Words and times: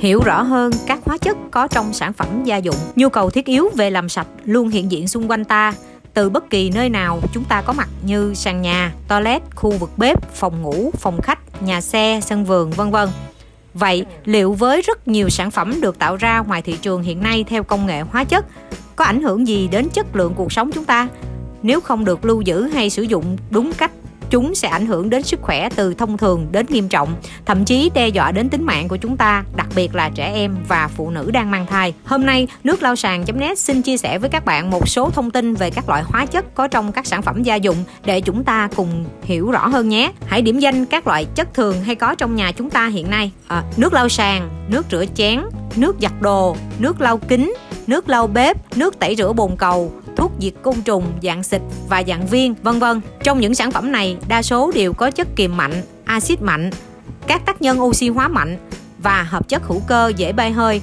hiểu 0.00 0.20
rõ 0.24 0.42
hơn 0.42 0.72
các 0.86 0.98
hóa 1.04 1.18
chất 1.18 1.36
có 1.50 1.68
trong 1.68 1.92
sản 1.92 2.12
phẩm 2.12 2.44
gia 2.44 2.56
dụng 2.56 2.74
nhu 2.96 3.08
cầu 3.08 3.30
thiết 3.30 3.46
yếu 3.46 3.68
về 3.76 3.90
làm 3.90 4.08
sạch 4.08 4.26
luôn 4.44 4.68
hiện 4.68 4.90
diện 4.90 5.08
xung 5.08 5.30
quanh 5.30 5.44
ta 5.44 5.74
từ 6.14 6.30
bất 6.30 6.50
kỳ 6.50 6.70
nơi 6.70 6.88
nào 6.88 7.20
chúng 7.32 7.44
ta 7.44 7.62
có 7.62 7.72
mặt 7.72 7.88
như 8.02 8.34
sàn 8.34 8.62
nhà, 8.62 8.92
toilet, 9.08 9.42
khu 9.54 9.70
vực 9.70 9.90
bếp, 9.96 10.34
phòng 10.34 10.62
ngủ, 10.62 10.90
phòng 10.98 11.20
khách, 11.22 11.62
nhà 11.62 11.80
xe, 11.80 12.20
sân 12.22 12.44
vườn, 12.44 12.70
vân 12.70 12.90
vân. 12.90 13.08
Vậy, 13.74 14.06
liệu 14.24 14.52
với 14.52 14.82
rất 14.82 15.08
nhiều 15.08 15.28
sản 15.28 15.50
phẩm 15.50 15.80
được 15.80 15.98
tạo 15.98 16.16
ra 16.16 16.38
ngoài 16.38 16.62
thị 16.62 16.76
trường 16.82 17.02
hiện 17.02 17.22
nay 17.22 17.44
theo 17.44 17.62
công 17.62 17.86
nghệ 17.86 18.00
hóa 18.00 18.24
chất, 18.24 18.46
có 18.96 19.04
ảnh 19.04 19.22
hưởng 19.22 19.48
gì 19.48 19.68
đến 19.68 19.88
chất 19.88 20.16
lượng 20.16 20.32
cuộc 20.36 20.52
sống 20.52 20.70
chúng 20.72 20.84
ta? 20.84 21.08
Nếu 21.62 21.80
không 21.80 22.04
được 22.04 22.24
lưu 22.24 22.40
giữ 22.40 22.62
hay 22.62 22.90
sử 22.90 23.02
dụng 23.02 23.36
đúng 23.50 23.72
cách 23.72 23.90
chúng 24.30 24.54
sẽ 24.54 24.68
ảnh 24.68 24.86
hưởng 24.86 25.10
đến 25.10 25.22
sức 25.22 25.42
khỏe 25.42 25.68
từ 25.76 25.94
thông 25.94 26.18
thường 26.18 26.46
đến 26.52 26.66
nghiêm 26.68 26.88
trọng, 26.88 27.14
thậm 27.46 27.64
chí 27.64 27.90
đe 27.94 28.08
dọa 28.08 28.32
đến 28.32 28.48
tính 28.48 28.64
mạng 28.64 28.88
của 28.88 28.96
chúng 28.96 29.16
ta, 29.16 29.44
đặc 29.56 29.66
biệt 29.74 29.94
là 29.94 30.10
trẻ 30.14 30.32
em 30.34 30.56
và 30.68 30.88
phụ 30.96 31.10
nữ 31.10 31.30
đang 31.30 31.50
mang 31.50 31.66
thai. 31.66 31.94
Hôm 32.04 32.26
nay, 32.26 32.46
nước 32.64 32.82
lau 32.82 32.96
sàn.net 32.96 33.58
xin 33.58 33.82
chia 33.82 33.96
sẻ 33.96 34.18
với 34.18 34.30
các 34.30 34.44
bạn 34.44 34.70
một 34.70 34.88
số 34.88 35.10
thông 35.10 35.30
tin 35.30 35.54
về 35.54 35.70
các 35.70 35.88
loại 35.88 36.02
hóa 36.02 36.26
chất 36.26 36.54
có 36.54 36.68
trong 36.68 36.92
các 36.92 37.06
sản 37.06 37.22
phẩm 37.22 37.42
gia 37.42 37.54
dụng 37.54 37.76
để 38.04 38.20
chúng 38.20 38.44
ta 38.44 38.68
cùng 38.76 39.04
hiểu 39.22 39.50
rõ 39.50 39.68
hơn 39.68 39.88
nhé. 39.88 40.12
Hãy 40.26 40.42
điểm 40.42 40.58
danh 40.58 40.86
các 40.86 41.06
loại 41.06 41.24
chất 41.34 41.54
thường 41.54 41.84
hay 41.84 41.94
có 41.94 42.14
trong 42.14 42.36
nhà 42.36 42.52
chúng 42.52 42.70
ta 42.70 42.86
hiện 42.86 43.10
nay. 43.10 43.30
À, 43.48 43.62
nước 43.76 43.92
lau 43.92 44.08
sàn, 44.08 44.48
nước 44.68 44.86
rửa 44.90 45.04
chén, 45.14 45.40
nước 45.76 45.96
giặt 46.00 46.12
đồ, 46.20 46.56
nước 46.78 47.00
lau 47.00 47.18
kính, 47.18 47.54
nước 47.90 48.08
lau 48.08 48.26
bếp, 48.26 48.76
nước 48.76 48.98
tẩy 48.98 49.16
rửa 49.16 49.32
bồn 49.32 49.56
cầu, 49.56 49.92
thuốc 50.16 50.32
diệt 50.40 50.52
côn 50.62 50.74
trùng 50.84 51.04
dạng 51.22 51.42
xịt 51.42 51.60
và 51.88 52.02
dạng 52.08 52.26
viên, 52.26 52.54
vân 52.62 52.78
vân. 52.78 53.00
Trong 53.24 53.40
những 53.40 53.54
sản 53.54 53.70
phẩm 53.70 53.92
này, 53.92 54.16
đa 54.28 54.42
số 54.42 54.72
đều 54.74 54.92
có 54.92 55.10
chất 55.10 55.28
kiềm 55.36 55.56
mạnh, 55.56 55.82
axit 56.04 56.42
mạnh, 56.42 56.70
các 57.26 57.46
tác 57.46 57.62
nhân 57.62 57.82
oxy 57.82 58.08
hóa 58.08 58.28
mạnh 58.28 58.58
và 59.02 59.22
hợp 59.22 59.48
chất 59.48 59.62
hữu 59.62 59.80
cơ 59.86 60.12
dễ 60.16 60.32
bay 60.32 60.52
hơi. 60.52 60.80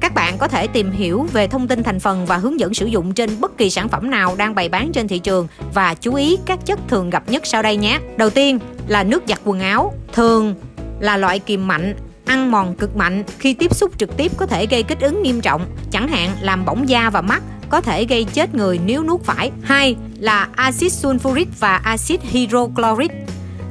Các 0.00 0.14
bạn 0.14 0.38
có 0.38 0.48
thể 0.48 0.66
tìm 0.66 0.90
hiểu 0.90 1.26
về 1.32 1.46
thông 1.46 1.68
tin 1.68 1.82
thành 1.82 2.00
phần 2.00 2.26
và 2.26 2.36
hướng 2.36 2.60
dẫn 2.60 2.74
sử 2.74 2.86
dụng 2.86 3.14
trên 3.14 3.40
bất 3.40 3.58
kỳ 3.58 3.70
sản 3.70 3.88
phẩm 3.88 4.10
nào 4.10 4.34
đang 4.36 4.54
bày 4.54 4.68
bán 4.68 4.92
trên 4.92 5.08
thị 5.08 5.18
trường 5.18 5.46
và 5.74 5.94
chú 5.94 6.14
ý 6.14 6.38
các 6.46 6.66
chất 6.66 6.78
thường 6.88 7.10
gặp 7.10 7.22
nhất 7.28 7.46
sau 7.46 7.62
đây 7.62 7.76
nhé. 7.76 7.98
Đầu 8.16 8.30
tiên 8.30 8.58
là 8.88 9.04
nước 9.04 9.22
giặt 9.28 9.40
quần 9.44 9.60
áo, 9.60 9.94
thường 10.12 10.54
là 11.00 11.16
loại 11.16 11.38
kiềm 11.38 11.66
mạnh 11.66 11.94
ăn 12.26 12.50
mòn 12.50 12.74
cực 12.74 12.96
mạnh 12.96 13.24
khi 13.38 13.54
tiếp 13.54 13.74
xúc 13.74 13.90
trực 13.98 14.16
tiếp 14.16 14.32
có 14.36 14.46
thể 14.46 14.66
gây 14.66 14.82
kích 14.82 15.00
ứng 15.00 15.22
nghiêm 15.22 15.40
trọng, 15.40 15.66
chẳng 15.90 16.08
hạn 16.08 16.30
làm 16.40 16.64
bỏng 16.64 16.88
da 16.88 17.10
và 17.10 17.20
mắt, 17.20 17.42
có 17.68 17.80
thể 17.80 18.04
gây 18.04 18.24
chết 18.24 18.54
người 18.54 18.80
nếu 18.86 19.04
nuốt 19.04 19.22
phải. 19.24 19.50
Hai 19.62 19.96
là 20.18 20.48
axit 20.56 20.92
sulfuric 20.92 21.46
và 21.58 21.76
axit 21.76 22.22
hydrochloric. 22.22 23.10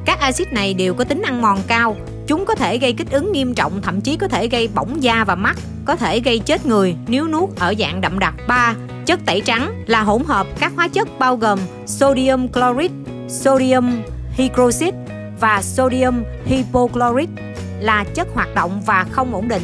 Các 0.05 0.19
axit 0.19 0.53
này 0.53 0.73
đều 0.73 0.93
có 0.93 1.03
tính 1.03 1.21
ăn 1.21 1.41
mòn 1.41 1.59
cao, 1.67 1.95
chúng 2.27 2.45
có 2.45 2.55
thể 2.55 2.77
gây 2.77 2.93
kích 2.93 3.11
ứng 3.11 3.31
nghiêm 3.31 3.53
trọng, 3.53 3.81
thậm 3.81 4.01
chí 4.01 4.17
có 4.17 4.27
thể 4.27 4.47
gây 4.47 4.69
bỏng 4.75 5.03
da 5.03 5.23
và 5.23 5.35
mắt, 5.35 5.55
có 5.85 5.95
thể 5.95 6.19
gây 6.19 6.39
chết 6.39 6.65
người 6.65 6.95
nếu 7.07 7.27
nuốt 7.27 7.49
ở 7.59 7.73
dạng 7.79 8.01
đậm 8.01 8.19
đặc. 8.19 8.33
3. 8.47 8.75
Chất 9.05 9.19
tẩy 9.25 9.41
trắng 9.41 9.83
là 9.87 10.01
hỗn 10.01 10.23
hợp 10.23 10.47
các 10.59 10.71
hóa 10.75 10.87
chất 10.87 11.07
bao 11.19 11.37
gồm 11.37 11.59
sodium 11.85 12.47
chloride, 12.47 12.95
sodium 13.27 14.01
hydroxide 14.31 14.97
và 15.39 15.61
sodium 15.61 16.23
hypochlorite 16.45 17.44
là 17.79 18.03
chất 18.03 18.27
hoạt 18.33 18.55
động 18.55 18.81
và 18.85 19.05
không 19.11 19.33
ổn 19.33 19.47
định. 19.47 19.63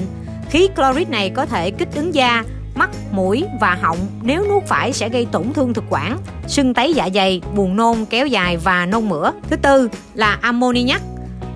Khí 0.49 0.69
clorit 0.75 1.09
này 1.09 1.29
có 1.29 1.45
thể 1.45 1.71
kích 1.71 1.95
ứng 1.95 2.13
da, 2.13 2.43
mắt, 2.75 2.89
mũi 3.11 3.45
và 3.61 3.77
họng 3.81 3.97
nếu 4.21 4.45
nuốt 4.49 4.63
phải 4.63 4.93
sẽ 4.93 5.09
gây 5.09 5.27
tổn 5.31 5.53
thương 5.53 5.73
thực 5.73 5.83
quản, 5.89 6.17
sưng 6.47 6.73
tấy 6.73 6.93
dạ 6.93 7.09
dày, 7.13 7.41
buồn 7.55 7.75
nôn 7.75 8.05
kéo 8.05 8.27
dài 8.27 8.57
và 8.57 8.85
nôn 8.85 9.09
mửa. 9.09 9.31
Thứ 9.49 9.55
tư 9.55 9.89
là 10.13 10.37
ammoniac 10.41 11.01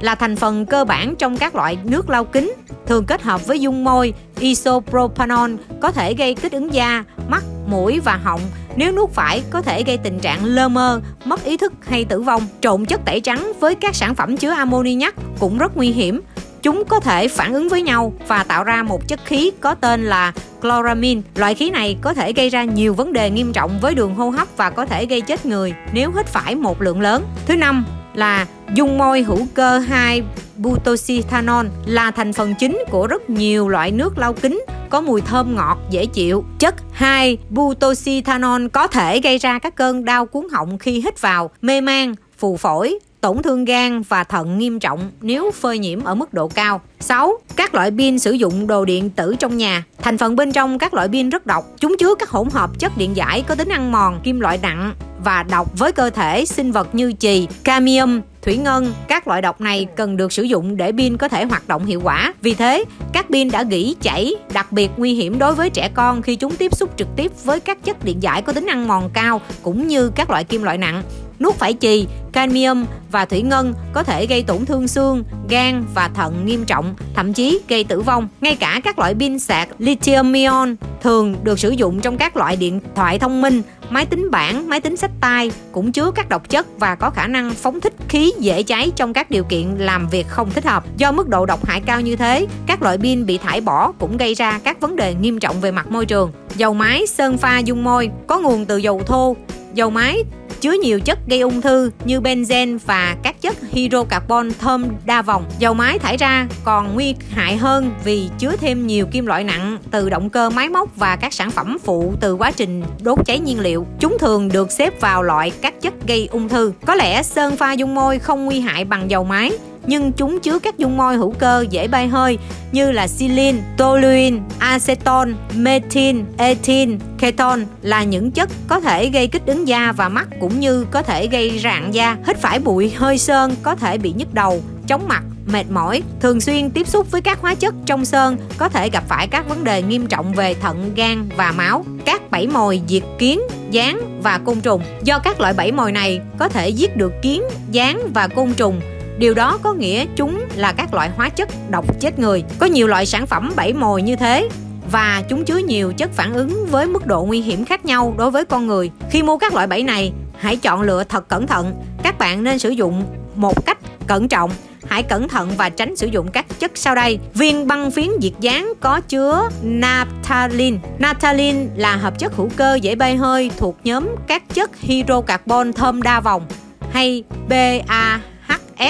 là 0.02 0.16
thành 0.16 0.36
phần 0.36 0.66
cơ 0.66 0.86
bản 0.86 1.16
trong 1.16 1.38
các 1.38 1.56
loại 1.56 1.78
nước 1.84 2.10
lau 2.10 2.24
kính, 2.24 2.54
thường 2.86 3.06
kết 3.06 3.22
hợp 3.22 3.48
với 3.48 3.60
dung 3.60 3.84
môi 3.84 4.14
isopropanol 4.40 5.52
có 5.82 5.92
thể 5.92 6.14
gây 6.14 6.36
kích 6.36 6.52
ứng 6.52 6.74
da, 6.74 7.04
mắt, 7.30 7.44
mũi 7.68 8.00
và 8.00 8.20
họng. 8.24 8.42
Nếu 8.76 8.92
nuốt 8.92 9.10
phải 9.10 9.44
có 9.50 9.62
thể 9.62 9.84
gây 9.84 9.98
tình 9.98 10.20
trạng 10.20 10.46
lơ 10.46 10.70
mơ, 10.70 11.02
mất 11.26 11.44
ý 11.44 11.58
thức 11.58 11.74
hay 11.88 12.06
tử 12.06 12.22
vong. 12.22 12.48
Trộn 12.62 12.86
chất 12.86 13.06
tẩy 13.06 13.20
trắng 13.20 13.52
với 13.60 13.76
các 13.76 13.96
sản 13.96 14.16
phẩm 14.16 14.38
chứa 14.38 14.52
ammoniac 14.52 15.16
cũng 15.40 15.58
rất 15.58 15.78
nguy 15.78 15.92
hiểm 15.92 16.22
Chúng 16.66 16.84
có 16.86 17.00
thể 17.00 17.28
phản 17.28 17.54
ứng 17.54 17.70
với 17.70 17.82
nhau 17.82 18.14
và 18.28 18.44
tạo 18.44 18.64
ra 18.64 18.84
một 18.84 19.08
chất 19.08 19.20
khí 19.26 19.52
có 19.62 19.76
tên 19.76 20.06
là 20.06 20.34
chloramine. 20.62 21.22
Loại 21.36 21.56
khí 21.56 21.70
này 21.70 21.98
có 22.02 22.14
thể 22.14 22.34
gây 22.34 22.50
ra 22.50 22.64
nhiều 22.64 22.94
vấn 22.94 23.14
đề 23.14 23.30
nghiêm 23.30 23.54
trọng 23.54 23.80
với 23.80 23.96
đường 23.96 24.16
hô 24.16 24.30
hấp 24.30 24.48
và 24.58 24.70
có 24.70 24.86
thể 24.86 25.06
gây 25.06 25.22
chết 25.22 25.46
người 25.46 25.74
nếu 25.94 26.12
hít 26.12 26.26
phải 26.26 26.56
một 26.56 26.82
lượng 26.82 27.02
lớn. 27.02 27.24
Thứ 27.46 27.56
năm 27.56 27.86
là 28.14 28.46
dung 28.74 28.98
môi 28.98 29.22
hữu 29.22 29.48
cơ 29.54 29.80
2 29.80 30.24
butoxythanol 30.58 31.66
là 31.86 32.12
thành 32.12 32.34
phần 32.34 32.54
chính 32.60 32.84
của 32.92 33.08
rất 33.08 33.30
nhiều 33.30 33.70
loại 33.70 33.92
nước 33.92 34.18
lau 34.18 34.34
kính 34.34 34.66
có 34.90 35.02
mùi 35.02 35.22
thơm 35.22 35.56
ngọt 35.56 35.78
dễ 35.90 36.06
chịu. 36.06 36.46
Chất 36.60 36.76
2 36.92 37.38
butoxythanol 37.50 38.68
có 38.68 38.88
thể 38.88 39.20
gây 39.20 39.38
ra 39.38 39.60
các 39.60 39.76
cơn 39.76 40.06
đau 40.06 40.26
cuốn 40.26 40.48
họng 40.52 40.78
khi 40.78 40.92
hít 40.92 41.22
vào, 41.22 41.50
mê 41.62 41.82
man, 41.82 42.16
phù 42.38 42.58
phổi, 42.58 43.00
tổn 43.22 43.44
thương 43.44 43.66
gan 43.66 44.02
và 44.02 44.24
thận 44.24 44.58
nghiêm 44.58 44.80
trọng 44.80 45.12
nếu 45.22 45.52
phơi 45.52 45.80
nhiễm 45.80 46.04
ở 46.04 46.16
mức 46.16 46.34
độ 46.34 46.48
cao. 46.48 46.82
6. 47.00 47.34
Các 47.56 47.76
loại 47.76 47.92
pin 47.98 48.20
sử 48.20 48.32
dụng 48.32 48.68
đồ 48.68 48.86
điện 48.86 49.10
tử 49.10 49.36
trong 49.40 49.58
nhà. 49.58 49.84
Thành 50.02 50.18
phần 50.18 50.36
bên 50.36 50.52
trong 50.52 50.80
các 50.80 50.94
loại 50.94 51.08
pin 51.08 51.30
rất 51.30 51.46
độc. 51.46 51.66
Chúng 51.80 51.96
chứa 52.00 52.16
các 52.16 52.30
hỗn 52.30 52.50
hợp 52.50 52.80
chất 52.80 52.98
điện 52.98 53.16
giải 53.16 53.42
có 53.42 53.56
tính 53.56 53.70
ăn 53.70 53.92
mòn, 53.92 54.20
kim 54.24 54.40
loại 54.40 54.60
nặng 54.62 54.94
và 55.24 55.44
độc 55.44 55.80
với 55.80 55.92
cơ 55.92 56.10
thể 56.10 56.46
sinh 56.46 56.72
vật 56.72 56.96
như 56.96 57.14
chì, 57.20 57.48
cadmium, 57.64 58.22
thủy 58.42 58.58
ngân. 58.58 58.94
Các 59.08 59.28
loại 59.28 59.42
độc 59.42 59.62
này 59.62 59.88
cần 59.96 60.18
được 60.18 60.32
sử 60.32 60.44
dụng 60.44 60.78
để 60.78 60.92
pin 60.92 61.18
có 61.18 61.28
thể 61.28 61.46
hoạt 61.46 61.68
động 61.68 61.86
hiệu 61.86 62.02
quả. 62.04 62.34
Vì 62.42 62.54
thế, 62.54 62.86
các 63.14 63.26
pin 63.30 63.52
đã 63.52 63.64
gỉ 63.64 63.96
chảy 64.02 64.36
đặc 64.54 64.72
biệt 64.72 64.92
nguy 64.98 65.14
hiểm 65.14 65.40
đối 65.40 65.56
với 65.56 65.70
trẻ 65.70 65.90
con 65.94 66.22
khi 66.22 66.36
chúng 66.36 66.56
tiếp 66.56 66.76
xúc 66.76 66.90
trực 66.98 67.08
tiếp 67.16 67.32
với 67.44 67.60
các 67.60 67.84
chất 67.84 68.06
điện 68.06 68.24
giải 68.24 68.42
có 68.42 68.54
tính 68.54 68.66
ăn 68.66 68.88
mòn 68.88 69.10
cao 69.14 69.42
cũng 69.62 69.88
như 69.88 70.12
các 70.16 70.30
loại 70.30 70.44
kim 70.44 70.64
loại 70.64 70.78
nặng 70.78 71.04
nuốt 71.40 71.56
phải 71.56 71.74
chì, 71.80 72.08
cadmium 72.32 72.86
và 73.12 73.26
thủy 73.26 73.42
ngân 73.42 73.74
có 73.94 74.04
thể 74.04 74.26
gây 74.26 74.44
tổn 74.44 74.66
thương 74.66 74.88
xương, 74.88 75.24
gan 75.50 75.86
và 75.94 76.08
thận 76.08 76.46
nghiêm 76.46 76.66
trọng, 76.66 76.96
thậm 77.16 77.34
chí 77.34 77.60
gây 77.68 77.84
tử 77.84 78.02
vong. 78.02 78.28
Ngay 78.42 78.56
cả 78.56 78.82
các 78.84 79.00
loại 79.00 79.16
pin 79.20 79.40
sạc 79.40 79.70
lithium 79.80 80.34
ion 80.34 80.76
thường 81.02 81.36
được 81.44 81.60
sử 81.60 81.70
dụng 81.70 82.00
trong 82.00 82.18
các 82.18 82.38
loại 82.38 82.56
điện 82.56 82.80
thoại 82.96 83.20
thông 83.20 83.42
minh, 83.42 83.62
máy 83.90 84.06
tính 84.06 84.32
bảng, 84.32 84.70
máy 84.70 84.82
tính 84.82 84.98
sách 84.98 85.12
tay 85.22 85.52
cũng 85.72 85.92
chứa 85.92 86.12
các 86.12 86.30
độc 86.30 86.50
chất 86.50 86.80
và 86.80 86.96
có 86.96 87.10
khả 87.10 87.28
năng 87.28 87.50
phóng 87.50 87.82
thích 87.82 87.94
khí 88.10 88.32
dễ 88.40 88.64
cháy 88.64 88.92
trong 88.96 89.14
các 89.14 89.32
điều 89.32 89.44
kiện 89.44 89.76
làm 89.78 90.08
việc 90.10 90.28
không 90.28 90.50
thích 90.50 90.66
hợp. 90.66 90.84
Do 90.98 91.12
mức 91.12 91.30
độ 91.30 91.46
độc 91.46 91.66
hại 91.66 91.82
cao 91.82 92.02
như 92.02 92.16
thế, 92.16 92.48
các 92.68 92.82
loại 92.82 92.98
pin 92.98 93.26
bị 93.26 93.38
thải 93.38 93.62
bỏ 93.62 93.92
cũng 93.92 94.18
gây 94.18 94.34
ra 94.34 94.60
các 94.64 94.82
vấn 94.82 94.96
đề 94.96 95.14
nghiêm 95.14 95.40
trọng 95.40 95.62
về 95.62 95.72
mặt 95.72 95.92
môi 95.92 96.06
trường. 96.06 96.32
Dầu 96.56 96.74
máy 96.74 97.08
sơn 97.08 97.38
pha 97.38 97.60
dung 97.60 97.84
môi 97.84 98.10
có 98.28 98.40
nguồn 98.40 98.66
từ 98.66 98.78
dầu 98.78 99.02
thô, 99.06 99.36
dầu 99.74 99.90
máy 99.90 100.24
chứa 100.66 100.72
nhiều 100.82 101.00
chất 101.00 101.20
gây 101.28 101.40
ung 101.40 101.62
thư 101.62 101.92
như 102.06 102.20
benzen 102.20 102.78
và 102.86 103.16
các 103.24 103.42
chất 103.42 103.56
hydrocarbon 103.72 104.50
thơm 104.60 104.88
đa 105.06 105.22
vòng. 105.22 105.46
Dầu 105.60 105.74
máy 105.74 106.00
thải 106.00 106.18
ra 106.18 106.48
còn 106.64 106.94
nguy 106.94 107.16
hại 107.30 107.58
hơn 107.58 107.92
vì 108.04 108.30
chứa 108.40 108.56
thêm 108.56 108.88
nhiều 108.88 109.06
kim 109.06 109.26
loại 109.26 109.44
nặng 109.44 109.78
từ 109.92 110.10
động 110.10 110.30
cơ 110.30 110.50
máy 110.50 110.70
móc 110.70 110.96
và 110.96 111.16
các 111.16 111.34
sản 111.34 111.52
phẩm 111.52 111.78
phụ 111.84 112.14
từ 112.20 112.34
quá 112.34 112.52
trình 112.52 112.84
đốt 113.02 113.20
cháy 113.26 113.40
nhiên 113.40 113.60
liệu. 113.60 113.88
Chúng 114.00 114.18
thường 114.20 114.48
được 114.48 114.72
xếp 114.72 115.02
vào 115.02 115.24
loại 115.24 115.52
các 115.62 115.82
chất 115.82 115.94
gây 116.08 116.30
ung 116.32 116.50
thư. 116.50 116.72
Có 116.86 116.96
lẽ 116.96 117.24
sơn 117.24 117.58
pha 117.58 117.74
dung 117.74 117.96
môi 117.96 118.20
không 118.20 118.46
nguy 118.46 118.60
hại 118.60 118.86
bằng 118.86 119.12
dầu 119.12 119.24
máy, 119.24 119.52
nhưng 119.88 120.12
chúng 120.12 120.40
chứa 120.40 120.60
các 120.60 120.78
dung 120.78 120.98
môi 120.98 121.16
hữu 121.16 121.34
cơ 121.40 121.66
dễ 121.70 121.88
bay 121.88 122.08
hơi 122.08 122.38
như 122.72 122.92
là 122.92 123.08
silin, 123.08 123.56
toluene, 123.78 124.38
acetone, 124.60 125.32
methyl, 125.56 126.20
ethyl, 126.38 126.94
ketone 127.20 127.64
là 127.82 128.04
những 128.04 128.32
chất 128.32 128.50
có 128.68 128.80
thể 128.80 129.10
gây 129.10 129.28
kích 129.28 129.46
ứng 129.46 129.68
da 129.68 129.92
và 129.92 130.10
mắt 130.10 130.28
cũng 130.40 130.60
như 130.60 130.86
có 130.92 131.02
thể 131.02 131.28
gây 131.28 131.60
rạn 131.64 131.92
da. 131.92 132.18
Hít 132.28 132.38
phải 132.38 132.60
bụi 132.60 132.90
hơi 132.90 133.18
sơn 133.18 133.56
có 133.64 133.76
thể 133.76 133.98
bị 133.98 134.14
nhức 134.18 134.34
đầu, 134.34 134.62
chóng 134.88 135.08
mặt, 135.08 135.24
mệt 135.52 135.66
mỏi, 135.70 136.02
thường 136.22 136.42
xuyên 136.42 136.70
tiếp 136.70 136.88
xúc 136.88 137.12
với 137.12 137.22
các 137.22 137.42
hóa 137.42 137.56
chất 137.56 137.76
trong 137.86 138.06
sơn 138.06 138.38
có 138.58 138.70
thể 138.70 138.90
gặp 138.90 139.04
phải 139.08 139.28
các 139.28 139.50
vấn 139.50 139.64
đề 139.64 139.82
nghiêm 139.82 140.08
trọng 140.08 140.34
về 140.34 140.54
thận, 140.54 140.92
gan 140.96 141.30
và 141.38 141.52
máu. 141.52 141.86
Các 142.06 142.32
bẫy 142.32 142.48
mồi 142.48 142.82
diệt 142.88 143.04
kiến, 143.20 143.42
gián 143.72 144.22
và 144.24 144.38
côn 144.38 144.62
trùng. 144.62 144.82
Do 145.04 145.20
các 145.20 145.40
loại 145.40 145.54
bẫy 145.54 145.72
mồi 145.72 145.92
này 145.92 146.20
có 146.38 146.50
thể 146.50 146.70
giết 146.70 146.98
được 146.98 147.12
kiến, 147.22 147.44
gián 147.72 148.14
và 148.14 148.28
côn 148.28 148.54
trùng 148.54 148.82
Điều 149.18 149.34
đó 149.34 149.60
có 149.64 149.74
nghĩa 149.74 150.06
chúng 150.16 150.46
là 150.56 150.74
các 150.74 150.94
loại 150.94 151.10
hóa 151.10 151.30
chất 151.30 151.50
độc 151.70 152.00
chết 152.00 152.20
người. 152.20 152.44
Có 152.60 152.66
nhiều 152.66 152.88
loại 152.88 153.06
sản 153.06 153.28
phẩm 153.28 153.52
bẫy 153.56 153.74
mồi 153.74 154.02
như 154.02 154.16
thế 154.16 154.50
và 154.92 155.24
chúng 155.30 155.46
chứa 155.46 155.58
nhiều 155.58 155.94
chất 155.98 156.12
phản 156.14 156.34
ứng 156.34 156.66
với 156.66 156.88
mức 156.88 157.08
độ 157.08 157.24
nguy 157.24 157.42
hiểm 157.42 157.66
khác 157.66 157.86
nhau 157.86 158.14
đối 158.18 158.32
với 158.32 158.46
con 158.46 158.68
người. 158.68 158.92
Khi 159.10 159.24
mua 159.24 159.38
các 159.38 159.54
loại 159.54 159.68
bẫy 159.68 159.84
này, 159.84 160.14
hãy 160.38 160.56
chọn 160.56 160.82
lựa 160.82 161.04
thật 161.04 161.28
cẩn 161.28 161.48
thận. 161.48 161.74
Các 162.04 162.18
bạn 162.18 162.44
nên 162.44 162.60
sử 162.60 162.70
dụng 162.70 163.04
một 163.36 163.66
cách 163.66 163.78
cẩn 164.08 164.28
trọng. 164.28 164.52
Hãy 164.88 165.04
cẩn 165.04 165.28
thận 165.28 165.52
và 165.58 165.70
tránh 165.70 165.96
sử 165.96 166.08
dụng 166.08 166.32
các 166.32 166.46
chất 166.60 166.72
sau 166.76 166.96
đây. 166.96 167.20
Viên 167.34 167.68
băng 167.68 167.92
phiến 167.92 168.10
diệt 168.22 168.34
dán 168.40 168.74
có 168.80 169.02
chứa 169.02 169.50
naphthalene. 169.62 170.78
Naphthalene 171.00 171.66
là 171.76 171.96
hợp 171.96 172.20
chất 172.20 172.36
hữu 172.36 172.50
cơ 172.56 172.76
dễ 172.82 172.96
bay 172.96 173.16
hơi 173.16 173.52
thuộc 173.58 173.78
nhóm 173.84 174.08
các 174.28 174.44
chất 174.54 174.80
hydrocarbon 174.80 175.74
thơm 175.74 176.02
đa 176.02 176.20
vòng 176.20 176.46
hay 176.92 177.24
BA 177.50 178.20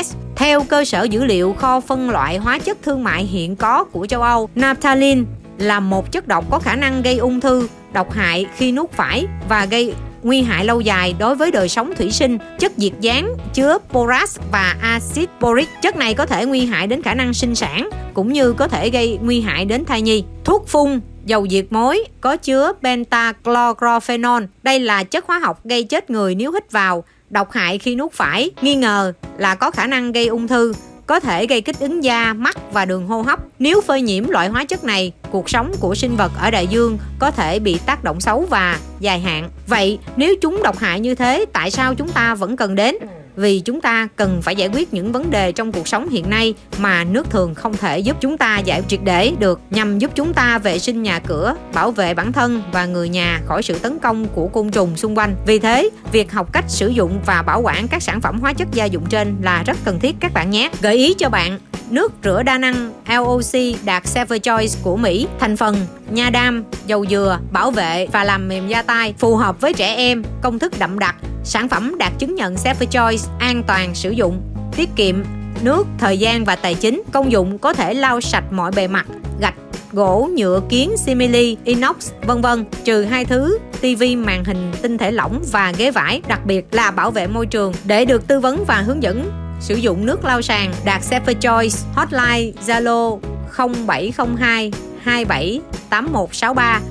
S 0.03 0.15
Theo 0.35 0.63
cơ 0.63 0.85
sở 0.85 1.03
dữ 1.03 1.25
liệu 1.25 1.53
kho 1.53 1.79
phân 1.79 2.09
loại 2.09 2.37
hóa 2.37 2.59
chất 2.59 2.77
thương 2.83 3.03
mại 3.03 3.23
hiện 3.23 3.55
có 3.55 3.83
của 3.83 4.05
châu 4.05 4.21
Âu, 4.21 4.49
naphthalene 4.55 5.21
là 5.57 5.79
một 5.79 6.11
chất 6.11 6.27
độc 6.27 6.45
có 6.51 6.59
khả 6.59 6.75
năng 6.75 7.01
gây 7.01 7.17
ung 7.17 7.39
thư, 7.39 7.67
độc 7.93 8.11
hại 8.11 8.45
khi 8.55 8.71
nuốt 8.71 8.91
phải 8.91 9.25
và 9.49 9.65
gây 9.65 9.93
nguy 10.23 10.41
hại 10.41 10.65
lâu 10.65 10.81
dài 10.81 11.15
đối 11.19 11.35
với 11.35 11.51
đời 11.51 11.69
sống 11.69 11.93
thủy 11.95 12.11
sinh. 12.11 12.37
Chất 12.59 12.71
diệt 12.77 12.93
dáng 13.01 13.35
chứa 13.53 13.77
borax 13.91 14.39
và 14.51 14.75
axit 14.81 15.29
boric. 15.41 15.69
Chất 15.81 15.95
này 15.95 16.13
có 16.13 16.25
thể 16.25 16.45
nguy 16.45 16.65
hại 16.65 16.87
đến 16.87 17.01
khả 17.01 17.13
năng 17.13 17.33
sinh 17.33 17.55
sản 17.55 17.89
cũng 18.13 18.33
như 18.33 18.53
có 18.53 18.67
thể 18.67 18.89
gây 18.89 19.19
nguy 19.21 19.41
hại 19.41 19.65
đến 19.65 19.85
thai 19.85 20.01
nhi. 20.01 20.23
Thuốc 20.43 20.67
phun 20.67 21.01
dầu 21.25 21.47
diệt 21.47 21.65
mối 21.69 22.03
có 22.21 22.37
chứa 22.37 22.71
pentachlorophenol. 22.83 24.43
Đây 24.63 24.79
là 24.79 25.03
chất 25.03 25.25
hóa 25.27 25.39
học 25.39 25.65
gây 25.65 25.83
chết 25.83 26.09
người 26.09 26.35
nếu 26.35 26.51
hít 26.51 26.71
vào, 26.71 27.03
độc 27.35 27.51
hại 27.51 27.77
khi 27.77 27.95
nuốt 27.95 28.11
phải, 28.11 28.51
nghi 28.61 28.75
ngờ 28.75 29.13
là 29.37 29.55
có 29.55 29.71
khả 29.71 29.87
năng 29.87 30.11
gây 30.11 30.27
ung 30.27 30.47
thư 30.47 30.73
có 31.07 31.19
thể 31.19 31.47
gây 31.47 31.61
kích 31.61 31.79
ứng 31.79 32.03
da, 32.03 32.33
mắt 32.33 32.57
và 32.73 32.85
đường 32.85 33.07
hô 33.07 33.21
hấp. 33.21 33.39
Nếu 33.59 33.81
phơi 33.81 34.01
nhiễm 34.01 34.29
loại 34.29 34.47
hóa 34.49 34.65
chất 34.65 34.83
này, 34.83 35.11
cuộc 35.31 35.49
sống 35.49 35.71
của 35.79 35.95
sinh 35.95 36.15
vật 36.15 36.31
ở 36.39 36.51
đại 36.51 36.67
dương 36.67 36.97
có 37.19 37.31
thể 37.31 37.59
bị 37.59 37.79
tác 37.85 38.03
động 38.03 38.19
xấu 38.19 38.45
và 38.49 38.79
dài 38.99 39.19
hạn. 39.19 39.49
Vậy, 39.67 39.99
nếu 40.15 40.35
chúng 40.41 40.61
độc 40.63 40.77
hại 40.77 40.99
như 40.99 41.15
thế, 41.15 41.45
tại 41.53 41.71
sao 41.71 41.95
chúng 41.95 42.09
ta 42.09 42.35
vẫn 42.35 42.57
cần 42.57 42.75
đến? 42.75 42.95
Vì 43.35 43.59
chúng 43.59 43.81
ta 43.81 44.07
cần 44.15 44.41
phải 44.41 44.55
giải 44.55 44.69
quyết 44.73 44.93
những 44.93 45.11
vấn 45.11 45.31
đề 45.31 45.51
trong 45.51 45.71
cuộc 45.71 45.87
sống 45.87 46.09
hiện 46.09 46.29
nay 46.29 46.53
mà 46.77 47.03
nước 47.03 47.29
thường 47.29 47.55
không 47.55 47.77
thể 47.77 47.99
giúp 47.99 48.17
chúng 48.21 48.37
ta 48.37 48.59
giải 48.59 48.81
triệt 48.87 48.99
để 49.03 49.31
được 49.39 49.59
nhằm 49.69 49.99
giúp 49.99 50.11
chúng 50.15 50.33
ta 50.33 50.57
vệ 50.57 50.79
sinh 50.79 51.03
nhà 51.03 51.19
cửa, 51.19 51.55
bảo 51.73 51.91
vệ 51.91 52.13
bản 52.13 52.31
thân 52.31 52.63
và 52.71 52.85
người 52.85 53.09
nhà 53.09 53.41
khỏi 53.45 53.63
sự 53.63 53.79
tấn 53.79 53.99
công 53.99 54.27
của 54.27 54.47
côn 54.47 54.71
trùng 54.71 54.97
xung 54.97 55.17
quanh. 55.17 55.35
Vì 55.45 55.59
thế, 55.59 55.89
việc 56.11 56.31
học 56.31 56.53
cách 56.53 56.65
sử 56.67 56.87
dụng 56.87 57.19
và 57.25 57.41
bảo 57.41 57.61
quản 57.61 57.87
các 57.87 58.03
sản 58.03 58.21
phẩm 58.21 58.39
hóa 58.39 58.53
chất 58.53 58.67
gia 58.71 58.85
dụng 58.85 59.05
trên 59.09 59.35
là 59.41 59.63
rất 59.63 59.77
cần 59.85 59.99
thiết 59.99 60.15
các 60.19 60.33
bạn 60.33 60.51
nhé. 60.51 60.69
Gợi 60.81 60.95
ý 60.95 61.13
cho 61.13 61.29
bạn 61.29 61.59
nước 61.89 62.13
rửa 62.23 62.43
đa 62.43 62.57
năng 62.57 62.91
LOC 63.07 63.77
đạt 63.85 64.03
Safer 64.03 64.39
Choice 64.39 64.79
của 64.83 64.97
Mỹ, 64.97 65.27
thành 65.39 65.57
phần 65.57 65.75
nha 66.09 66.29
đam, 66.29 66.63
dầu 66.87 67.05
dừa, 67.05 67.39
bảo 67.51 67.71
vệ 67.71 68.07
và 68.11 68.23
làm 68.23 68.47
mềm 68.47 68.67
da 68.67 68.81
tay, 68.81 69.13
phù 69.17 69.35
hợp 69.35 69.61
với 69.61 69.73
trẻ 69.73 69.95
em, 69.95 70.23
công 70.41 70.59
thức 70.59 70.79
đậm 70.79 70.99
đặc, 70.99 71.15
sản 71.45 71.69
phẩm 71.69 71.95
đạt 71.99 72.11
chứng 72.19 72.35
nhận 72.35 72.55
Safer 72.55 72.85
Choice, 72.85 73.23
an 73.39 73.63
toàn 73.67 73.95
sử 73.95 74.11
dụng, 74.11 74.41
tiết 74.75 74.89
kiệm 74.95 75.23
nước, 75.61 75.87
thời 75.97 76.17
gian 76.17 76.45
và 76.45 76.55
tài 76.55 76.75
chính. 76.75 77.03
Công 77.11 77.31
dụng 77.31 77.57
có 77.57 77.73
thể 77.73 77.93
lau 77.93 78.21
sạch 78.21 78.43
mọi 78.51 78.71
bề 78.71 78.87
mặt, 78.87 79.05
gạch, 79.39 79.55
gỗ, 79.91 80.29
nhựa, 80.37 80.61
kiến, 80.69 80.97
simili, 80.97 81.57
inox, 81.63 82.11
vân 82.21 82.41
vân, 82.41 82.65
trừ 82.83 83.03
hai 83.03 83.25
thứ 83.25 83.59
tivi 83.81 84.15
màn 84.15 84.43
hình 84.43 84.71
tinh 84.81 84.97
thể 84.97 85.11
lỏng 85.11 85.43
và 85.51 85.73
ghế 85.77 85.91
vải, 85.91 86.21
đặc 86.27 86.45
biệt 86.45 86.65
là 86.71 86.91
bảo 86.91 87.11
vệ 87.11 87.27
môi 87.27 87.45
trường. 87.45 87.73
Để 87.85 88.05
được 88.05 88.27
tư 88.27 88.39
vấn 88.39 88.65
và 88.67 88.81
hướng 88.81 89.03
dẫn 89.03 89.31
sử 89.59 89.75
dụng 89.75 90.05
nước 90.05 90.25
lau 90.25 90.41
sàn 90.41 90.73
đạt 90.85 91.01
Safer 91.01 91.33
Choice 91.39 91.77
hotline 91.93 92.51
Zalo 92.65 93.19
0702 93.57 94.71
278163 95.03 96.81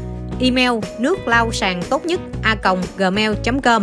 email 0.40 0.72
nước 0.98 1.28
lau 1.28 1.52
sàn 1.52 1.82
tốt 1.90 2.06
nhất 2.06 2.20
a 2.42 2.56
gmail.com 2.96 3.82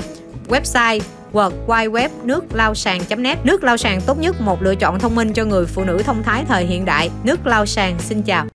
website 0.51 1.01
World 1.33 1.65
Wide 1.67 1.91
Web 1.91 2.09
nước 2.23 2.55
lau 2.55 2.75
sàn.net 2.75 3.45
Nước 3.45 3.63
lau 3.63 3.77
sàn 3.77 4.01
tốt 4.01 4.19
nhất, 4.19 4.41
một 4.41 4.61
lựa 4.61 4.75
chọn 4.75 4.99
thông 4.99 5.15
minh 5.15 5.33
cho 5.33 5.45
người 5.45 5.65
phụ 5.65 5.83
nữ 5.83 6.01
thông 6.05 6.23
thái 6.23 6.45
thời 6.47 6.65
hiện 6.65 6.85
đại. 6.85 7.09
Nước 7.23 7.47
lau 7.47 7.65
sàn 7.65 7.99
xin 7.99 8.21
chào. 8.21 8.45